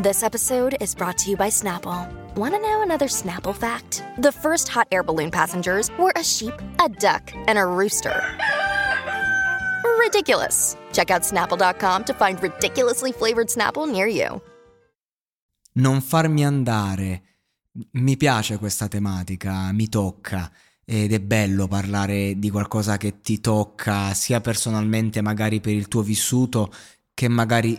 [0.00, 2.06] This episode is brought to you by Snapple.
[2.36, 4.04] Want to know another Snapple fact?
[4.18, 8.22] The first hot air balloon passengers were a sheep, a duck, and a rooster.
[9.98, 10.76] Ridiculous.
[10.92, 14.40] Check out snapple.com to find ridiculously flavored Snapple near you.
[15.72, 17.22] Non farmi andare.
[17.94, 20.48] Mi piace questa tematica, mi tocca
[20.84, 26.02] ed è bello parlare di qualcosa che ti tocca sia personalmente magari per il tuo
[26.02, 26.72] vissuto
[27.12, 27.76] che magari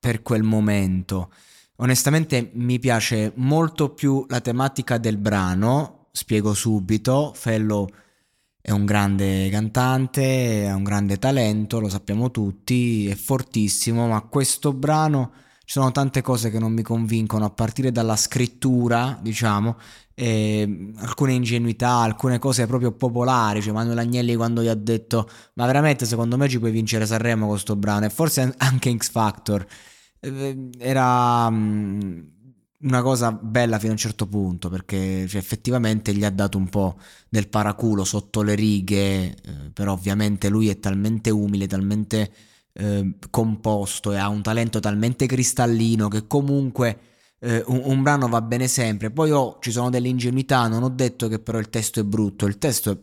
[0.00, 1.30] per quel momento.
[1.82, 7.88] Onestamente mi piace molto più la tematica del brano, spiego subito, Fellow
[8.60, 14.72] è un grande cantante, ha un grande talento, lo sappiamo tutti, è fortissimo, ma questo
[14.72, 15.32] brano
[15.64, 19.76] ci sono tante cose che non mi convincono, a partire dalla scrittura, diciamo,
[20.14, 25.66] e alcune ingenuità, alcune cose proprio popolari, cioè Manuel Agnelli quando gli ha detto "Ma
[25.66, 29.62] veramente secondo me ci puoi vincere Sanremo con questo brano" e forse anche X Factor.
[29.62, 29.91] eh,
[30.78, 32.20] era mm,
[32.82, 36.68] una cosa bella fino a un certo punto perché cioè, effettivamente gli ha dato un
[36.68, 39.36] po' del paraculo sotto le righe, eh,
[39.72, 42.32] però ovviamente lui è talmente umile, talmente
[42.74, 46.98] eh, composto e ha un talento talmente cristallino che comunque
[47.40, 49.10] eh, un, un, brano va bene sempre.
[49.10, 52.46] Poi oh, ci sono delle ingenuità, non ho detto che però il testo è brutto,
[52.46, 52.98] il testo è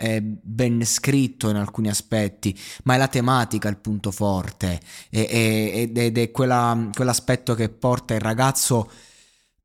[0.00, 4.80] è ben scritto in alcuni aspetti, ma è la tematica il punto forte.
[5.10, 8.90] Ed è quella, quell'aspetto che porta il ragazzo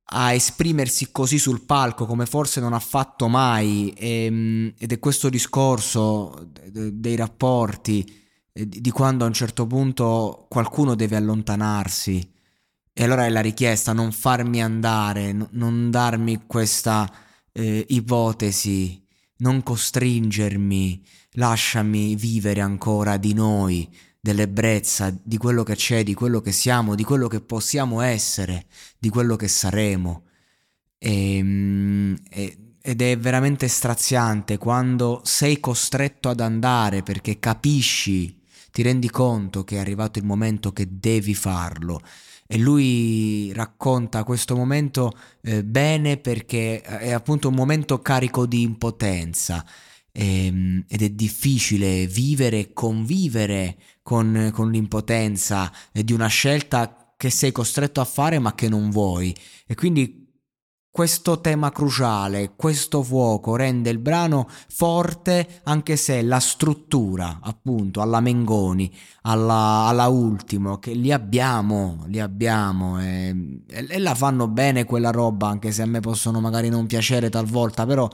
[0.10, 3.94] a esprimersi così sul palco come forse non ha fatto mai.
[3.98, 11.16] Ehm, ed è questo discorso dei rapporti di quando a un certo punto qualcuno deve
[11.16, 12.34] allontanarsi.
[12.92, 17.10] E allora è la richiesta non farmi andare, non darmi questa
[17.54, 19.05] eh, ipotesi
[19.38, 26.52] non costringermi, lasciami vivere ancora di noi, dell'ebbrezza, di quello che c'è, di quello che
[26.52, 28.66] siamo, di quello che possiamo essere,
[28.98, 30.24] di quello che saremo.
[30.98, 38.40] Ehm, e, ed è veramente straziante quando sei costretto ad andare perché capisci,
[38.76, 42.02] ti rendi conto che è arrivato il momento che devi farlo.
[42.46, 45.14] E lui racconta questo momento
[45.44, 49.66] eh, bene perché è appunto un momento carico di impotenza.
[50.12, 57.54] Ehm, ed è difficile vivere e convivere con, con l'impotenza di una scelta che sei
[57.54, 59.34] costretto a fare ma che non vuoi.
[59.66, 60.25] E quindi
[60.96, 68.22] questo tema cruciale, questo fuoco rende il brano forte anche se la struttura, appunto, alla
[68.22, 68.90] Mengoni,
[69.24, 75.50] alla, alla Ultimo, che li abbiamo, li abbiamo e, e, la fanno bene quella roba,
[75.50, 78.08] anche se a me possono magari non piacere talvolta, però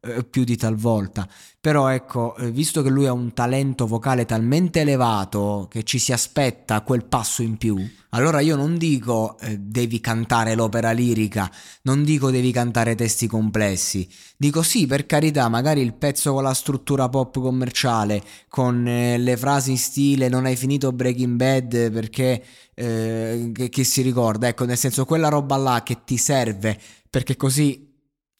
[0.00, 1.28] eh, più di talvolta.
[1.60, 6.12] Però ecco, eh, visto che lui ha un talento vocale talmente elevato che ci si
[6.12, 7.76] aspetta quel passo in più,
[8.10, 11.50] allora io non dico eh, devi cantare l'opera lirica,
[11.82, 16.54] non dico devi cantare testi complessi, dico sì, per carità, magari il pezzo con la
[16.54, 22.44] struttura pop commerciale, con eh, le frasi in stile non hai finito Breaking Bad perché
[22.78, 26.78] che, che si ricorda, ecco, nel senso quella roba là che ti serve
[27.10, 27.87] perché così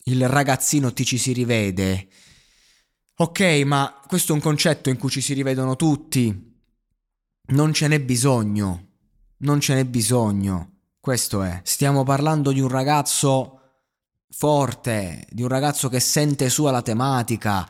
[0.08, 2.08] il ragazzino ti ci si rivede.
[3.16, 6.56] Ok, ma questo è un concetto in cui ci si rivedono tutti.
[7.48, 8.86] Non ce n'è bisogno.
[9.38, 10.72] Non ce n'è bisogno.
[11.00, 11.60] Questo è.
[11.64, 13.54] Stiamo parlando di un ragazzo
[14.30, 17.68] forte, di un ragazzo che sente sua la tematica.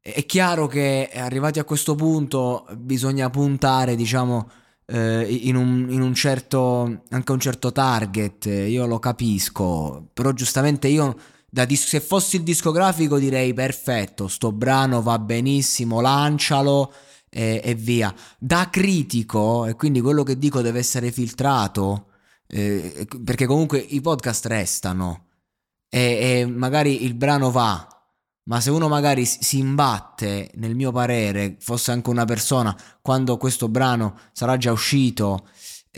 [0.00, 4.48] È chiaro che arrivati a questo punto bisogna puntare, diciamo,
[4.86, 8.46] eh, in, un, in un certo, anche un certo target.
[8.46, 11.16] Io lo capisco, però giustamente io
[11.64, 16.92] dis- se fossi il discografico direi perfetto, sto brano va benissimo, lancialo
[17.30, 18.14] e, e via.
[18.38, 22.08] Da critico, e quindi quello che dico deve essere filtrato,
[22.48, 25.26] eh, perché comunque i podcast restano
[25.88, 27.86] e, e magari il brano va,
[28.44, 33.68] ma se uno magari si imbatte, nel mio parere, fosse anche una persona, quando questo
[33.68, 35.48] brano sarà già uscito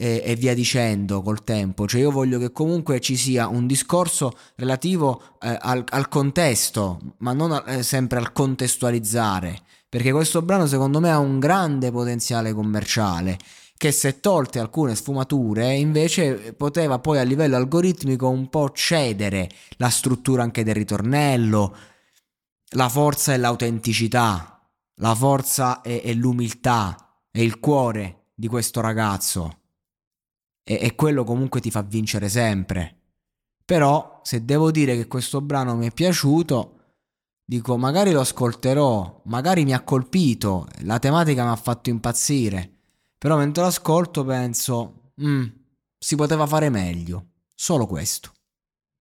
[0.00, 4.31] e, e, via dicendo col tempo, cioè io voglio che comunque ci sia un discorso
[4.55, 9.59] relativo eh, al, al, contesto, ma non a, eh, sempre al contestualizzare,
[9.89, 13.37] perché questo brano secondo me ha un grande potenziale commerciale
[13.77, 19.49] che se tolte alcune sfumature invece poteva poi a livello algoritmico un po' cedere
[19.79, 21.77] la struttura anche del ritornello,
[22.71, 24.61] la forza e l'autenticità,
[24.97, 29.57] la forza e, e l'umiltà e il cuore di questo ragazzo.
[30.69, 32.97] E, e quello comunque ti fa vincere sempre.
[33.65, 36.76] Però se devo dire che questo brano mi è piaciuto,
[37.44, 42.73] dico magari lo ascolterò, magari mi ha colpito, la tematica mi ha fatto impazzire
[43.19, 45.47] però mentre lo ascolto penso, mm,
[45.99, 47.32] si poteva fare meglio.
[47.53, 48.32] Solo questo.